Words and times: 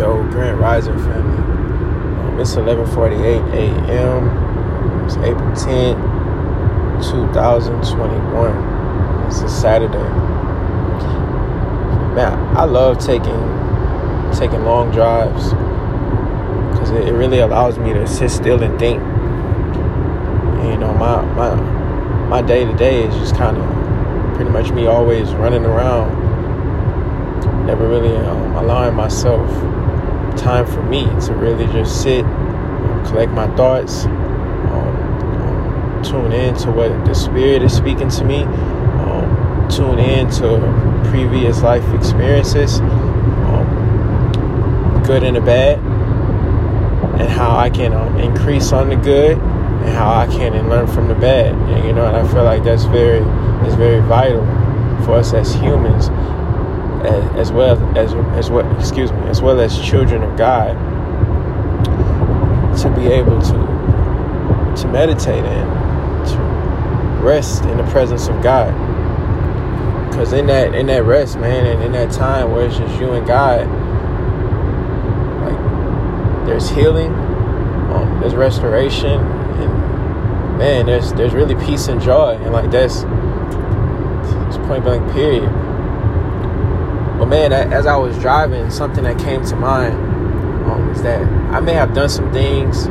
Yo, 0.00 0.24
Grand 0.30 0.58
Rising 0.58 0.98
family. 1.00 1.36
Um, 1.36 2.40
it's 2.40 2.54
11:48 2.54 3.52
a.m. 3.52 5.04
It's 5.04 5.18
April 5.18 5.54
10, 5.54 5.94
2021. 7.02 9.26
It's 9.26 9.42
a 9.42 9.48
Saturday. 9.50 9.98
Man, 12.14 12.32
I 12.56 12.64
love 12.64 12.98
taking 12.98 13.38
taking 14.32 14.64
long 14.64 14.90
drives 14.90 15.52
because 16.72 16.92
it, 16.92 17.08
it 17.08 17.12
really 17.12 17.40
allows 17.40 17.78
me 17.78 17.92
to 17.92 18.06
sit 18.06 18.30
still 18.30 18.62
and 18.62 18.78
think. 18.78 19.02
You 20.64 20.78
know, 20.78 20.94
my 20.94 21.20
my 21.20 21.54
my 22.26 22.40
day 22.40 22.64
to 22.64 22.72
day 22.72 23.06
is 23.06 23.14
just 23.16 23.36
kind 23.36 23.58
of 23.58 24.34
pretty 24.34 24.50
much 24.50 24.72
me 24.72 24.86
always 24.86 25.34
running 25.34 25.66
around, 25.66 26.08
never 27.66 27.86
really 27.86 28.16
um, 28.16 28.56
allowing 28.56 28.94
myself 28.94 29.46
time 30.40 30.66
for 30.66 30.82
me 30.82 31.04
to 31.26 31.34
really 31.34 31.66
just 31.66 32.02
sit, 32.02 32.24
um, 32.24 33.04
collect 33.06 33.30
my 33.32 33.46
thoughts, 33.56 34.06
um, 34.06 34.72
um, 34.72 36.02
tune 36.02 36.32
in 36.32 36.56
to 36.56 36.72
what 36.72 36.88
the 37.04 37.14
Spirit 37.14 37.62
is 37.62 37.76
speaking 37.76 38.08
to 38.08 38.24
me, 38.24 38.42
um, 38.42 39.68
tune 39.70 39.98
in 39.98 40.30
to 40.30 40.58
previous 41.10 41.62
life 41.62 41.84
experiences, 41.94 42.80
um, 42.80 45.02
good 45.06 45.22
and 45.22 45.36
the 45.36 45.40
bad, 45.40 45.78
and 47.20 47.28
how 47.28 47.56
I 47.56 47.68
can 47.68 47.92
increase 48.18 48.72
on 48.72 48.88
the 48.88 48.96
good 48.96 49.36
and 49.36 49.90
how 49.90 50.14
I 50.14 50.26
can 50.26 50.54
and 50.54 50.68
learn 50.68 50.86
from 50.86 51.08
the 51.08 51.14
bad. 51.14 51.54
And, 51.54 51.86
you 51.86 51.92
know, 51.92 52.06
and 52.06 52.16
I 52.16 52.26
feel 52.32 52.44
like 52.44 52.64
that's 52.64 52.84
very, 52.84 53.20
that's 53.62 53.74
very 53.74 54.00
vital 54.08 54.44
for 55.04 55.16
us 55.16 55.34
as 55.34 55.54
humans 55.54 56.08
as, 57.06 57.50
well 57.52 57.76
as 57.96 58.12
as 58.36 58.50
well 58.50 58.78
excuse 58.78 59.10
me 59.12 59.20
as 59.28 59.40
well 59.40 59.60
as 59.60 59.78
children 59.80 60.22
of 60.22 60.36
God 60.36 60.76
to 62.80 62.90
be 62.94 63.06
able 63.06 63.40
to 63.40 63.70
to 64.76 64.88
meditate 64.88 65.44
and 65.44 66.26
to 66.28 66.38
rest 67.22 67.64
in 67.64 67.76
the 67.76 67.84
presence 67.84 68.28
of 68.28 68.42
God. 68.42 68.72
Because 70.08 70.32
in 70.32 70.46
that 70.46 70.74
in 70.74 70.86
that 70.86 71.04
rest 71.04 71.38
man 71.38 71.66
and 71.66 71.82
in 71.82 71.92
that 71.92 72.10
time 72.10 72.52
where 72.52 72.66
it's 72.66 72.76
just 72.76 73.00
you 73.00 73.12
and 73.12 73.26
God 73.26 73.66
like 75.42 76.46
there's 76.46 76.68
healing 76.70 77.12
um, 77.12 78.18
there's 78.20 78.34
restoration 78.34 79.20
and 79.20 80.58
man 80.58 80.86
there's 80.86 81.12
there's 81.14 81.34
really 81.34 81.54
peace 81.66 81.88
and 81.88 82.00
joy. 82.00 82.36
And 82.36 82.52
like 82.52 82.70
that's 82.70 83.04
it's 84.48 84.58
point 84.66 84.84
blank 84.84 85.12
period 85.12 85.59
man, 87.30 87.52
as 87.52 87.86
I 87.86 87.96
was 87.96 88.18
driving, 88.18 88.70
something 88.70 89.04
that 89.04 89.16
came 89.20 89.44
to 89.44 89.54
mind 89.54 89.94
um, 90.68 90.90
is 90.90 91.00
that 91.02 91.22
I 91.54 91.60
may 91.60 91.74
have 91.74 91.94
done 91.94 92.08
some 92.08 92.32
things, 92.32 92.88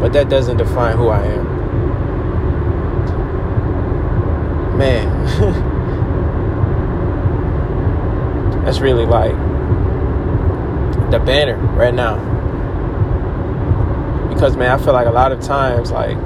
but 0.00 0.12
that 0.12 0.28
doesn't 0.28 0.56
define 0.56 0.96
who 0.96 1.08
I 1.08 1.24
am. 1.24 1.56
Man, 4.76 5.24
that's 8.64 8.80
really 8.80 9.06
like 9.06 9.36
the 11.12 11.20
banner 11.20 11.56
right 11.76 11.94
now. 11.94 12.16
Because 14.34 14.56
man, 14.56 14.72
I 14.72 14.84
feel 14.84 14.92
like 14.92 15.06
a 15.06 15.12
lot 15.12 15.30
of 15.30 15.40
times, 15.40 15.92
like 15.92 16.16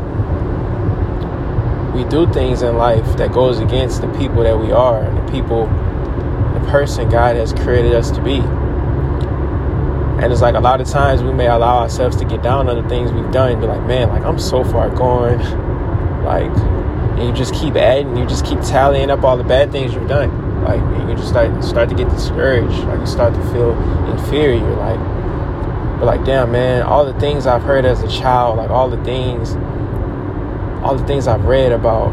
we 1.94 2.04
do 2.04 2.26
things 2.32 2.62
in 2.62 2.78
life 2.78 3.18
that 3.18 3.32
goes 3.32 3.58
against 3.58 4.00
the 4.00 4.08
people 4.14 4.42
that 4.44 4.58
we 4.58 4.72
are 4.72 5.02
and 5.02 5.18
the 5.18 5.30
people 5.30 5.66
person 6.70 7.08
God 7.08 7.36
has 7.36 7.52
created 7.52 7.94
us 7.94 8.10
to 8.12 8.22
be. 8.22 8.38
And 10.20 10.32
it's 10.32 10.42
like 10.42 10.54
a 10.54 10.60
lot 10.60 10.80
of 10.80 10.88
times 10.88 11.22
we 11.22 11.32
may 11.32 11.46
allow 11.46 11.78
ourselves 11.78 12.16
to 12.16 12.24
get 12.24 12.42
down 12.42 12.68
on 12.68 12.82
the 12.82 12.88
things 12.88 13.10
we've 13.12 13.30
done 13.30 13.52
and 13.52 13.60
be 13.60 13.66
like, 13.66 13.82
man, 13.86 14.08
like 14.08 14.22
I'm 14.22 14.38
so 14.38 14.64
far 14.64 14.90
gone. 14.90 15.38
like, 16.24 16.50
and 17.18 17.28
you 17.28 17.32
just 17.32 17.54
keep 17.54 17.74
adding, 17.76 18.16
you 18.16 18.26
just 18.26 18.44
keep 18.44 18.60
tallying 18.60 19.10
up 19.10 19.24
all 19.24 19.36
the 19.36 19.44
bad 19.44 19.72
things 19.72 19.94
you've 19.94 20.08
done. 20.08 20.62
Like, 20.62 20.80
you 21.08 21.14
just 21.16 21.28
start 21.28 21.64
start 21.64 21.88
to 21.88 21.94
get 21.94 22.08
discouraged. 22.10 22.84
Like, 22.84 23.00
you 23.00 23.06
start 23.06 23.34
to 23.34 23.42
feel 23.52 23.72
inferior. 24.10 24.74
Like, 24.76 24.98
but 25.98 26.06
like, 26.06 26.24
damn, 26.24 26.52
man, 26.52 26.82
all 26.82 27.04
the 27.04 27.18
things 27.20 27.46
I've 27.46 27.62
heard 27.62 27.84
as 27.84 28.02
a 28.02 28.08
child, 28.08 28.56
like 28.56 28.70
all 28.70 28.88
the 28.88 29.02
things, 29.04 29.54
all 30.82 30.96
the 30.96 31.06
things 31.06 31.26
I've 31.26 31.44
read 31.44 31.72
about 31.72 32.10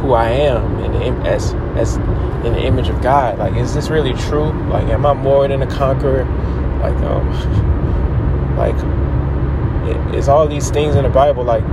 who 0.00 0.12
I 0.12 0.28
am 0.30 0.78
and 0.82 1.26
as 1.26 1.54
as 1.76 1.96
in 1.96 2.52
the 2.52 2.62
image 2.62 2.88
of 2.88 3.00
God. 3.02 3.38
Like, 3.38 3.54
is 3.56 3.74
this 3.74 3.90
really 3.90 4.14
true? 4.14 4.50
Like, 4.68 4.84
am 4.84 5.04
I 5.04 5.14
more 5.14 5.46
than 5.48 5.62
a 5.62 5.66
conqueror? 5.66 6.24
Like, 6.80 6.96
um, 7.04 8.56
like, 8.56 10.14
is 10.14 10.28
all 10.28 10.46
these 10.48 10.70
things 10.70 10.94
in 10.94 11.04
the 11.04 11.10
Bible 11.10 11.44
like? 11.44 11.64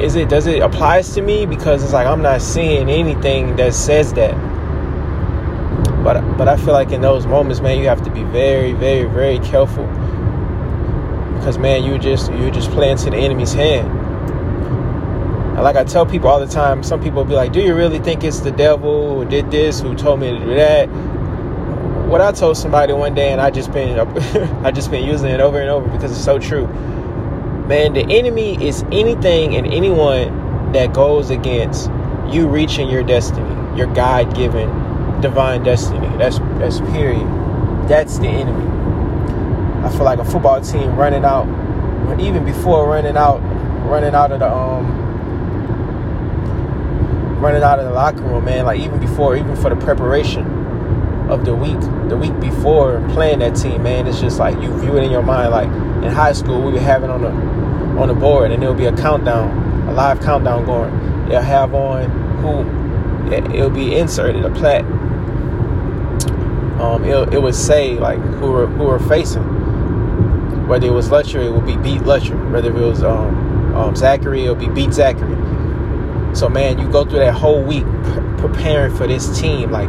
Is 0.00 0.14
it 0.14 0.28
does 0.28 0.46
it 0.46 0.62
applies 0.62 1.14
to 1.14 1.22
me 1.22 1.46
because 1.46 1.82
it's 1.82 1.92
like 1.92 2.06
I'm 2.06 2.22
not 2.22 2.42
seeing 2.42 2.90
anything 2.90 3.56
that 3.56 3.74
says 3.74 4.12
that. 4.14 4.34
But 6.04 6.20
but 6.36 6.48
I 6.48 6.56
feel 6.56 6.74
like 6.74 6.92
in 6.92 7.00
those 7.00 7.26
moments, 7.26 7.60
man, 7.60 7.78
you 7.78 7.88
have 7.88 8.02
to 8.02 8.10
be 8.10 8.22
very 8.24 8.72
very 8.72 9.04
very 9.04 9.38
careful 9.38 9.86
because 11.46 11.58
man, 11.58 11.84
you 11.84 11.96
just 11.96 12.32
you 12.32 12.50
just 12.50 12.70
play 12.72 12.90
into 12.90 13.08
the 13.08 13.16
enemy's 13.16 13.52
hand. 13.52 14.05
Like 15.62 15.76
I 15.76 15.84
tell 15.84 16.04
people 16.04 16.28
all 16.28 16.38
the 16.38 16.46
time, 16.46 16.82
some 16.82 17.02
people 17.02 17.24
be 17.24 17.34
like, 17.34 17.52
Do 17.52 17.60
you 17.60 17.74
really 17.74 17.98
think 17.98 18.24
it's 18.24 18.40
the 18.40 18.50
devil 18.50 19.16
who 19.16 19.28
did 19.28 19.50
this, 19.50 19.80
who 19.80 19.94
told 19.94 20.20
me 20.20 20.30
to 20.30 20.38
do 20.38 20.54
that? 20.54 20.86
What 22.06 22.20
I 22.20 22.30
told 22.32 22.56
somebody 22.56 22.92
one 22.92 23.14
day, 23.14 23.32
and 23.32 23.40
I 23.40 23.50
just 23.50 23.72
been 23.72 23.98
I 24.64 24.70
just 24.70 24.90
been 24.90 25.04
using 25.04 25.30
it 25.30 25.40
over 25.40 25.60
and 25.60 25.70
over 25.70 25.88
because 25.88 26.12
it's 26.12 26.24
so 26.24 26.38
true. 26.38 26.66
Man, 27.66 27.94
the 27.94 28.02
enemy 28.02 28.62
is 28.64 28.84
anything 28.92 29.56
and 29.56 29.66
anyone 29.66 30.72
that 30.72 30.92
goes 30.92 31.30
against 31.30 31.90
you 32.28 32.48
reaching 32.48 32.88
your 32.88 33.02
destiny, 33.02 33.48
your 33.76 33.86
God 33.94 34.34
given 34.36 34.68
divine 35.20 35.62
destiny. 35.62 36.06
That's 36.18 36.38
that's 36.58 36.80
period. 36.80 37.26
That's 37.88 38.18
the 38.18 38.28
enemy. 38.28 38.66
I 39.84 39.90
feel 39.90 40.04
like 40.04 40.18
a 40.18 40.24
football 40.24 40.60
team 40.60 40.94
running 40.96 41.24
out, 41.24 41.46
even 42.20 42.44
before 42.44 42.88
running 42.88 43.16
out, 43.16 43.38
running 43.88 44.14
out 44.14 44.32
of 44.32 44.40
the 44.40 44.52
um 44.52 45.05
running 47.36 47.62
out 47.62 47.78
of 47.78 47.84
the 47.84 47.92
locker 47.92 48.22
room, 48.22 48.44
man. 48.44 48.64
Like 48.64 48.80
even 48.80 48.98
before, 48.98 49.36
even 49.36 49.56
for 49.56 49.70
the 49.70 49.76
preparation 49.76 50.46
of 51.28 51.44
the 51.44 51.54
week, 51.54 51.80
the 52.08 52.16
week 52.16 52.38
before 52.40 53.06
playing 53.10 53.40
that 53.40 53.56
team, 53.56 53.82
man. 53.82 54.06
It's 54.06 54.20
just 54.20 54.38
like 54.38 54.60
you 54.60 54.76
view 54.78 54.96
it 54.96 55.04
in 55.04 55.10
your 55.10 55.22
mind. 55.22 55.50
Like 55.50 55.68
in 56.04 56.10
high 56.12 56.32
school, 56.32 56.62
we 56.62 56.72
would 56.72 56.82
have 56.82 57.04
it 57.04 57.10
on 57.10 57.22
the 57.22 57.30
on 58.00 58.08
the 58.08 58.14
board, 58.14 58.52
and 58.52 58.62
there'll 58.62 58.74
be 58.74 58.86
a 58.86 58.96
countdown, 58.96 59.88
a 59.88 59.92
live 59.92 60.20
countdown 60.20 60.64
going. 60.64 61.28
They'll 61.28 61.42
have 61.42 61.74
on 61.74 62.10
who 62.40 63.32
it'll 63.32 63.70
be 63.70 63.96
inserted 63.96 64.44
a 64.44 64.50
plat. 64.50 64.84
Um, 66.80 67.04
it 67.04 67.34
it 67.34 67.42
would 67.42 67.54
say 67.54 67.98
like 67.98 68.18
who 68.18 68.52
we're, 68.52 68.66
who 68.66 68.84
we're 68.84 68.98
facing. 68.98 69.54
Whether 70.68 70.88
it 70.88 70.92
was 70.92 71.10
Lutcher, 71.10 71.44
it 71.44 71.50
would 71.52 71.66
be 71.66 71.76
beat 71.76 72.02
Lutcher. 72.02 72.50
Whether 72.50 72.70
it 72.70 72.74
was 72.74 73.02
um, 73.04 73.76
um, 73.76 73.94
Zachary, 73.94 74.42
it'll 74.42 74.56
be 74.56 74.68
beat 74.68 74.92
Zachary 74.92 75.36
so 76.36 76.48
man, 76.48 76.78
you 76.78 76.90
go 76.90 77.04
through 77.04 77.20
that 77.20 77.34
whole 77.34 77.62
week 77.62 77.84
pre- 77.84 78.48
preparing 78.48 78.94
for 78.94 79.06
this 79.06 79.38
team. 79.38 79.70
Like 79.70 79.88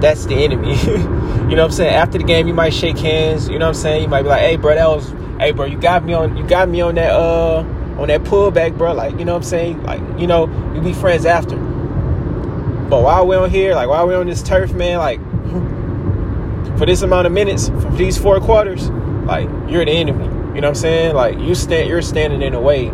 that's 0.00 0.26
the 0.26 0.34
enemy. 0.34 0.76
you 0.86 1.56
know 1.56 1.62
what 1.62 1.64
I'm 1.64 1.70
saying? 1.72 1.94
After 1.94 2.18
the 2.18 2.24
game, 2.24 2.46
you 2.46 2.54
might 2.54 2.72
shake 2.72 2.98
hands. 2.98 3.48
You 3.48 3.58
know 3.58 3.66
what 3.66 3.76
I'm 3.76 3.82
saying? 3.82 4.02
You 4.02 4.08
might 4.08 4.22
be 4.22 4.28
like, 4.28 4.40
"Hey, 4.40 4.56
bro, 4.56 4.74
that 4.74 4.88
was, 4.88 5.10
hey, 5.38 5.52
bro, 5.52 5.66
you 5.66 5.78
got 5.78 6.04
me 6.04 6.12
on, 6.12 6.36
you 6.36 6.46
got 6.46 6.68
me 6.68 6.80
on 6.80 6.94
that, 6.96 7.12
uh, 7.12 7.60
on 7.98 8.08
that 8.08 8.22
pullback, 8.22 8.76
bro. 8.78 8.94
Like, 8.94 9.18
you 9.18 9.24
know 9.24 9.32
what 9.32 9.38
I'm 9.38 9.44
saying? 9.44 9.82
Like, 9.82 10.00
you 10.18 10.26
know, 10.26 10.46
you 10.74 10.80
be 10.80 10.92
friends 10.92 11.26
after. 11.26 11.56
But 11.56 13.02
while 13.02 13.26
we're 13.26 13.40
on 13.40 13.50
here, 13.50 13.74
like 13.74 13.88
while 13.88 14.06
we're 14.06 14.20
on 14.20 14.26
this 14.26 14.42
turf, 14.42 14.72
man, 14.74 14.98
like 14.98 15.18
for 16.78 16.84
this 16.84 17.02
amount 17.02 17.26
of 17.26 17.32
minutes, 17.32 17.68
for 17.68 17.90
these 17.92 18.18
four 18.18 18.38
quarters, 18.38 18.90
like 19.24 19.48
you're 19.68 19.84
the 19.84 19.92
enemy. 19.92 20.24
You 20.54 20.60
know 20.60 20.68
what 20.68 20.68
I'm 20.68 20.74
saying? 20.74 21.14
Like 21.14 21.38
you 21.38 21.54
stand, 21.54 21.88
you're 21.88 22.02
standing 22.02 22.42
in 22.42 22.52
the 22.52 22.60
way 22.60 22.90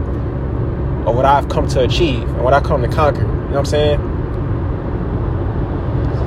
what 1.14 1.24
I've 1.24 1.48
come 1.48 1.66
to 1.68 1.80
achieve 1.82 2.22
and 2.22 2.44
what 2.44 2.54
I 2.54 2.60
come 2.60 2.82
to 2.82 2.88
conquer. 2.88 3.22
You 3.22 3.26
know 3.26 3.46
what 3.46 3.58
I'm 3.58 3.64
saying? 3.66 4.00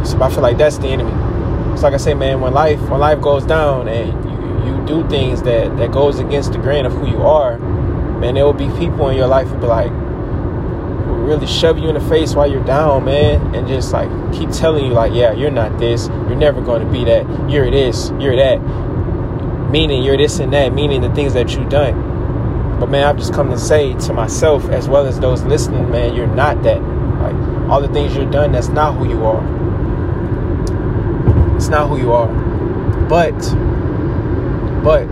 So 0.05 0.21
I 0.21 0.29
feel 0.29 0.41
like 0.41 0.57
that's 0.57 0.77
the 0.77 0.87
enemy. 0.87 1.11
It's 1.73 1.83
like 1.83 1.93
I 1.93 1.97
say, 1.97 2.13
man, 2.13 2.41
when 2.41 2.53
life 2.53 2.79
when 2.89 2.99
life 2.99 3.21
goes 3.21 3.45
down 3.45 3.87
and 3.87 4.09
you, 4.65 4.71
you 4.71 4.85
do 4.85 5.07
things 5.09 5.41
that, 5.43 5.77
that 5.77 5.91
goes 5.91 6.19
against 6.19 6.53
the 6.53 6.57
grain 6.57 6.85
of 6.85 6.93
who 6.93 7.07
you 7.07 7.21
are, 7.21 7.57
man, 7.59 8.35
there 8.35 8.45
will 8.45 8.53
be 8.53 8.69
people 8.77 9.09
in 9.09 9.17
your 9.17 9.27
life 9.27 9.47
who 9.47 9.57
be 9.57 9.67
like 9.67 9.91
who 9.91 11.25
really 11.25 11.47
shove 11.47 11.77
you 11.77 11.87
in 11.89 11.95
the 11.95 12.09
face 12.09 12.33
while 12.35 12.49
you're 12.49 12.63
down, 12.63 13.05
man, 13.05 13.55
and 13.55 13.67
just 13.67 13.93
like 13.93 14.09
keep 14.33 14.49
telling 14.49 14.85
you 14.85 14.91
like, 14.91 15.13
yeah, 15.13 15.31
you're 15.31 15.51
not 15.51 15.77
this, 15.77 16.07
you're 16.07 16.35
never 16.35 16.61
going 16.61 16.85
to 16.85 16.91
be 16.91 17.05
that, 17.05 17.25
you're 17.49 17.69
this, 17.69 18.11
you're 18.19 18.35
that. 18.35 18.59
Meaning 19.71 20.03
you're 20.03 20.17
this 20.17 20.39
and 20.39 20.51
that, 20.51 20.73
meaning 20.73 21.01
the 21.01 21.13
things 21.13 21.33
that 21.33 21.55
you've 21.55 21.69
done 21.69 22.10
but 22.81 22.89
man, 22.89 23.03
I've 23.03 23.17
just 23.17 23.31
come 23.31 23.51
to 23.51 23.59
say 23.59 23.93
to 23.93 24.11
myself 24.11 24.67
as 24.69 24.89
well 24.89 25.05
as 25.05 25.19
those 25.19 25.43
listening, 25.43 25.91
man, 25.91 26.15
you're 26.15 26.25
not 26.25 26.63
that. 26.63 26.81
Like 26.81 27.69
all 27.69 27.79
the 27.79 27.87
things 27.89 28.15
you've 28.15 28.31
done, 28.31 28.53
that's 28.53 28.69
not 28.69 28.95
who 28.95 29.07
you 29.07 29.23
are. 29.23 29.37
It's 31.55 31.67
not 31.67 31.89
who 31.89 31.99
you 31.99 32.11
are. 32.11 32.25
But 33.07 33.37
but 34.83 35.07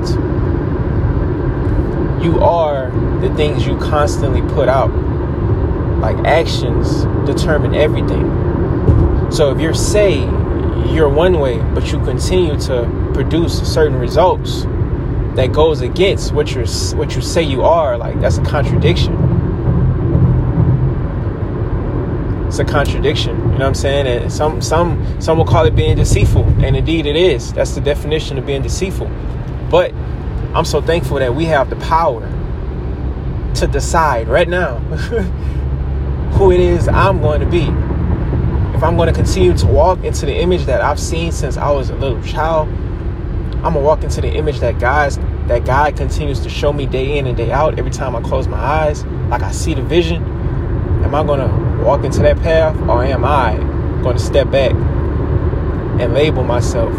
you 2.23 2.39
are 2.39 2.89
the 3.21 3.31
things 3.35 3.67
you 3.67 3.77
constantly 3.77 4.41
put 4.55 4.67
out. 4.67 4.89
Like 5.99 6.17
actions 6.25 7.03
determine 7.27 7.75
everything. 7.75 9.31
So 9.31 9.51
if 9.51 9.61
you're 9.61 9.75
say 9.75 10.21
you're 10.91 11.07
one 11.07 11.39
way, 11.39 11.59
but 11.75 11.91
you 11.91 12.03
continue 12.03 12.59
to 12.61 13.11
produce 13.13 13.61
certain 13.71 13.99
results 13.99 14.65
that 15.35 15.51
goes 15.51 15.81
against 15.81 16.33
what 16.33 16.53
you're 16.53 16.67
what 16.97 17.15
you 17.15 17.21
say 17.21 17.41
you 17.41 17.63
are, 17.63 17.97
like 17.97 18.19
that's 18.19 18.37
a 18.37 18.43
contradiction. 18.43 19.13
It's 22.47 22.57
a 22.57 22.65
contradiction. 22.65 23.37
You 23.37 23.43
know 23.43 23.51
what 23.51 23.61
I'm 23.61 23.75
saying? 23.75 24.07
And 24.07 24.31
some 24.31 24.61
some 24.61 25.21
some 25.21 25.37
will 25.37 25.45
call 25.45 25.65
it 25.65 25.75
being 25.75 25.95
deceitful, 25.95 26.43
and 26.63 26.75
indeed 26.75 27.05
it 27.05 27.15
is. 27.15 27.53
That's 27.53 27.75
the 27.75 27.81
definition 27.81 28.37
of 28.37 28.45
being 28.45 28.63
deceitful. 28.63 29.09
But 29.69 29.93
I'm 30.55 30.65
so 30.65 30.81
thankful 30.81 31.19
that 31.19 31.35
we 31.35 31.45
have 31.45 31.69
the 31.69 31.75
power 31.75 32.21
to 33.55 33.67
decide 33.67 34.27
right 34.27 34.47
now 34.47 34.77
who 36.37 36.51
it 36.51 36.59
is 36.59 36.87
I'm 36.87 37.21
going 37.21 37.41
to 37.41 37.45
be. 37.45 37.65
If 38.75 38.83
I'm 38.83 38.95
going 38.95 39.07
to 39.07 39.13
continue 39.13 39.55
to 39.57 39.67
walk 39.67 40.03
into 40.03 40.25
the 40.25 40.33
image 40.35 40.65
that 40.65 40.81
I've 40.81 40.99
seen 40.99 41.31
since 41.31 41.57
I 41.57 41.69
was 41.69 41.89
a 41.89 41.95
little 41.95 42.21
child, 42.23 42.67
I'm 43.63 43.73
gonna 43.73 43.81
walk 43.81 44.03
into 44.03 44.21
the 44.21 44.29
image 44.29 44.61
that 44.61 44.79
God's 44.79 45.17
that 45.47 45.65
God 45.65 45.97
continues 45.97 46.39
to 46.41 46.49
show 46.49 46.71
me 46.71 46.85
day 46.85 47.17
in 47.17 47.27
and 47.27 47.35
day 47.35 47.51
out. 47.51 47.77
Every 47.77 47.91
time 47.91 48.15
I 48.15 48.21
close 48.21 48.47
my 48.47 48.57
eyes, 48.57 49.03
like 49.29 49.41
I 49.41 49.51
see 49.51 49.73
the 49.73 49.81
vision. 49.81 50.23
Am 51.03 51.13
I 51.13 51.23
gonna 51.25 51.83
walk 51.83 52.05
into 52.05 52.19
that 52.21 52.37
path, 52.37 52.79
or 52.87 53.03
am 53.03 53.25
I 53.25 53.57
gonna 54.01 54.19
step 54.19 54.49
back 54.49 54.71
and 54.71 56.13
label 56.13 56.43
myself 56.43 56.93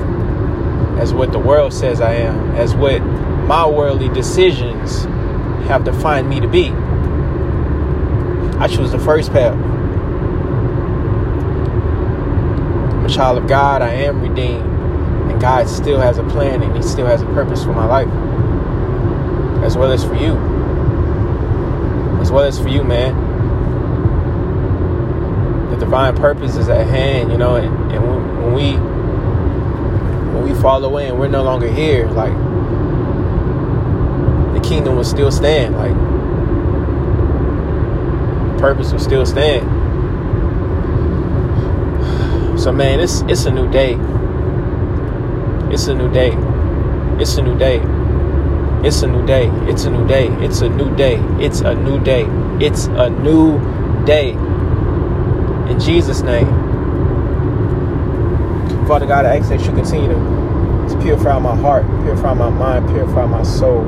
as 0.99 1.15
what 1.15 1.33
the 1.33 1.39
world 1.39 1.73
says 1.73 2.03
I 2.03 2.13
am, 2.15 2.55
as 2.57 2.75
what 2.75 3.01
my 3.01 3.67
worldly 3.67 4.11
decisions 4.11 5.05
have 5.67 5.85
defined 5.85 6.29
me 6.29 6.41
to 6.41 6.49
be. 6.49 6.71
I 8.59 8.69
choose 8.69 8.93
the 8.93 8.99
first 8.99 9.33
path. 9.33 9.55
I'm 12.95 13.07
a 13.07 13.09
child 13.09 13.39
of 13.39 13.49
God. 13.49 13.81
I 13.81 13.93
am 13.95 14.21
redeemed. 14.21 14.70
God 15.41 15.69
still 15.69 15.99
has 15.99 16.19
a 16.19 16.23
plan 16.25 16.63
and 16.63 16.77
He 16.77 16.83
still 16.83 17.07
has 17.07 17.23
a 17.23 17.27
purpose 17.27 17.65
for 17.65 17.73
my 17.73 17.87
life. 17.87 18.09
As 19.65 19.77
well 19.77 19.91
as 19.91 20.05
for 20.05 20.15
you. 20.15 20.37
As 22.21 22.31
well 22.31 22.45
as 22.45 22.61
for 22.61 22.69
you, 22.69 22.85
man. 22.85 23.29
The 25.71 25.77
divine 25.79 26.15
purpose 26.17 26.57
is 26.57 26.69
at 26.69 26.87
hand, 26.87 27.33
you 27.33 27.39
know, 27.39 27.57
and, 27.57 27.93
and 27.93 28.07
when 28.07 28.53
we 28.53 28.75
when 30.35 30.43
we 30.43 30.55
fall 30.61 30.85
away 30.85 31.09
and 31.09 31.19
we're 31.19 31.29
no 31.29 31.43
longer 31.43 31.71
here, 31.71 32.07
like 32.09 32.35
the 34.55 34.61
kingdom 34.69 34.97
will 34.97 35.05
still 35.05 35.33
stand. 35.33 35.75
Like 35.77 35.95
purpose 38.61 38.93
will 38.93 38.99
still 38.99 39.25
stand. 39.25 39.67
So 42.61 42.73
man, 42.73 43.01
it's 43.01 43.23
it's 43.23 43.47
a 43.47 43.51
new 43.51 43.71
day. 43.71 43.99
It's 45.73 45.87
a 45.87 45.95
new 45.95 46.11
day. 46.11 46.33
It's 47.21 47.37
a 47.37 47.43
new 47.43 47.57
day. 47.57 47.81
It's 48.85 49.03
a 49.03 49.07
new 49.07 49.25
day. 49.25 49.49
It's 49.69 49.85
a 49.85 49.91
new 49.91 50.07
day. 50.07 50.27
It's 50.45 50.61
a 50.63 50.69
new 50.69 50.97
day. 50.97 51.17
It's 51.39 51.61
a 51.61 51.75
new 51.75 52.01
day. 52.03 52.27
It's 52.61 52.87
a 52.87 53.09
new 53.09 54.05
day. 54.05 54.31
In 55.71 55.79
Jesus' 55.79 56.23
name. 56.23 56.49
Father 58.89 59.07
God, 59.07 59.25
I 59.27 59.37
ask 59.37 59.49
that 59.51 59.61
you 59.61 59.73
continue 59.73 60.09
to, 60.09 60.99
purify 61.01 61.39
my 61.39 61.55
heart, 61.55 61.87
purify 62.03 62.35
my 62.35 62.51
mind, 62.51 62.89
purify 62.89 63.27
my 63.27 63.45
soul. 63.45 63.87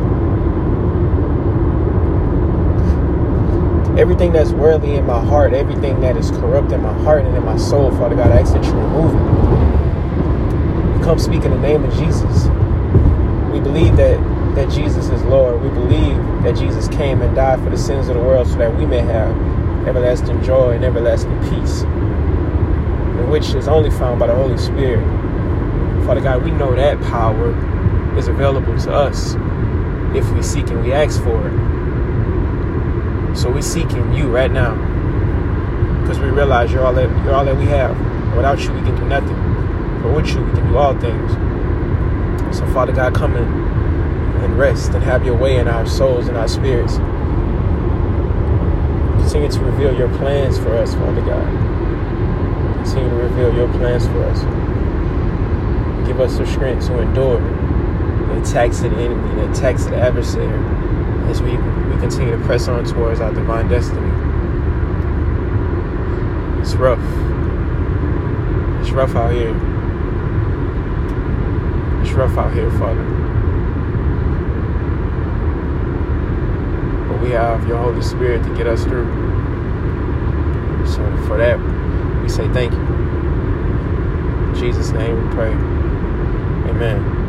everything 3.99 4.33
that's 4.33 4.51
worldly 4.53 4.95
in 4.95 5.07
my 5.07 5.23
heart, 5.23 5.53
everything 5.53 6.01
that 6.01 6.17
is 6.17 6.31
corrupt 6.31 6.73
in 6.73 6.81
my 6.81 6.93
heart 7.03 7.25
and 7.25 7.37
in 7.37 7.45
my 7.45 7.57
soul, 7.57 7.91
Father 7.91 8.17
God, 8.17 8.33
I 8.33 8.41
ask 8.41 8.55
that 8.55 8.65
you 8.65 8.73
remove 8.73 9.15
it. 9.15 9.42
Come 11.13 11.19
speak 11.19 11.45
in 11.45 11.51
the 11.51 11.59
name 11.59 11.85
of 11.85 11.93
Jesus. 11.93 12.47
We 13.53 13.61
believe 13.61 13.99
that 13.99 14.19
that 14.55 14.71
Jesus 14.71 15.11
is 15.11 15.23
Lord. 15.25 15.61
We 15.61 15.69
believe 15.69 16.17
that 16.43 16.57
Jesus 16.57 16.89
came 16.89 17.21
and 17.21 17.37
died 17.37 17.63
for 17.63 17.69
the 17.69 17.77
sins 17.77 18.09
of 18.09 18.15
the 18.15 18.23
world 18.23 18.47
so 18.49 18.57
that 18.57 18.75
we 18.75 18.87
may 18.87 19.01
have 19.01 19.37
everlasting 19.87 20.43
joy 20.43 20.71
and 20.71 20.83
everlasting 20.83 21.39
peace, 21.51 21.83
which 23.29 23.53
is 23.53 23.69
only 23.69 23.91
found 23.91 24.21
by 24.21 24.27
the 24.27 24.35
Holy 24.35 24.57
Spirit. 24.57 25.05
Father 26.07 26.23
God, 26.23 26.45
we 26.45 26.51
know 26.51 26.75
that 26.75 26.99
power 27.03 27.51
is 28.17 28.29
available 28.29 28.75
to 28.79 28.91
us 28.91 29.35
if 30.17 30.27
we 30.33 30.43
seek 30.43 30.67
and 30.71 30.83
we 30.83 30.95
ask 30.95 31.23
for 31.23 31.47
it. 31.47 33.37
So 33.37 33.51
we're 33.51 33.61
seeking 33.61 34.15
you 34.15 34.29
right 34.29 34.51
now. 34.51 34.77
Because 36.01 36.19
we 36.19 36.31
realize 36.31 36.73
you're 36.73 36.87
all 36.87 36.95
that 36.95 37.11
you're 37.23 37.35
all 37.35 37.45
that 37.45 37.59
we 37.59 37.67
have. 37.67 37.95
Without 38.35 38.59
you 38.61 38.73
we 38.73 38.81
can 38.81 38.97
do 38.97 39.05
nothing. 39.05 39.62
But 40.03 40.15
with 40.15 40.29
you 40.29 40.45
we 40.45 40.53
can 40.53 40.69
do 40.69 40.77
all 40.77 40.99
things. 40.99 41.33
So 42.57 42.67
Father 42.73 42.93
God, 42.93 43.15
come 43.15 43.37
in 43.37 43.45
and 44.43 44.59
rest 44.59 44.93
and 44.93 45.03
have 45.03 45.25
your 45.25 45.37
way 45.37 45.57
in 45.57 45.69
our 45.69 45.87
souls 45.87 46.29
and 46.29 46.37
our 46.37 46.49
spirits. 46.49 46.97
Continue 49.23 49.51
to 49.51 49.61
reveal 49.61 49.97
your 49.97 50.09
plans 50.19 50.59
for 50.59 50.77
us, 50.77 50.95
Father 50.95 51.23
God. 51.23 51.47
Continue 52.85 53.11
to 53.11 53.17
reveal 53.17 53.55
your 53.55 53.69
plans 53.75 54.07
for 54.07 54.25
us. 54.25 54.41
Give 56.07 56.21
us 56.21 56.37
the 56.37 56.47
strength 56.47 56.87
to 56.89 56.99
endure 57.01 57.41
the 57.41 58.43
attacks 58.43 58.83
of 58.83 58.91
the 58.91 58.99
enemy, 58.99 59.35
the 59.37 59.51
attacks 59.51 59.85
of 59.85 59.93
the 59.93 59.99
adversary 59.99 60.59
as 61.31 61.41
we 61.41 61.53
continue 62.01 62.37
to 62.37 62.45
press 62.45 62.69
on 62.69 62.85
towards 62.85 63.21
our 63.21 63.33
divine 63.33 63.69
destiny. 63.69 64.11
It's 66.61 66.75
rough. 66.75 66.99
It's 68.83 68.91
rough 68.91 69.15
out 69.15 69.33
here. 69.33 69.72
Rough 72.13 72.37
out 72.37 72.53
here, 72.53 72.71
Father. 72.73 73.03
But 77.09 77.23
we 77.23 77.31
have 77.31 77.67
your 77.67 77.79
Holy 77.79 78.03
Spirit 78.03 78.43
to 78.45 78.55
get 78.55 78.67
us 78.67 78.85
through. 78.85 79.07
So 80.87 81.05
for 81.27 81.39
that, 81.39 81.59
we 82.23 82.29
say 82.29 82.49
thank 82.53 82.73
you. 82.73 82.81
In 82.81 84.55
Jesus' 84.55 84.91
name 84.91 85.27
we 85.27 85.35
pray. 85.35 85.53
Amen. 86.71 87.22